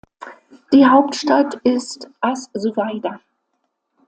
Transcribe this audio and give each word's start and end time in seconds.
Die 0.73 0.83
Hauptstadt 0.87 1.53
ist 1.63 2.09
as-Suwaida. 2.21 3.19